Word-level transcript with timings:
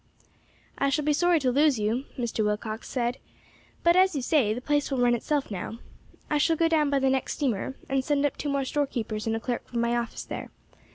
"I 0.79 0.89
shall 0.89 1.05
be 1.05 1.13
sorry 1.13 1.39
to 1.41 1.51
lose 1.51 1.77
you," 1.77 2.05
Mr. 2.17 2.43
Willcox 2.43 2.89
said; 2.89 3.19
"but, 3.83 3.95
as 3.95 4.15
you 4.15 4.23
say, 4.23 4.51
the 4.51 4.59
place 4.59 4.89
will 4.89 4.97
run 4.97 5.13
itself 5.13 5.51
now. 5.51 5.77
I 6.27 6.39
shall 6.39 6.55
go 6.55 6.67
down 6.67 6.89
by 6.89 6.97
the 6.97 7.07
next 7.07 7.33
steamer, 7.33 7.75
and 7.87 8.03
send 8.03 8.25
up 8.25 8.35
two 8.35 8.49
more 8.49 8.65
storekeepers 8.65 9.27
and 9.27 9.35
a 9.35 9.39
clerk 9.39 9.67
from 9.67 9.79
my 9.81 9.95
office 9.95 10.23
there. 10.23 10.49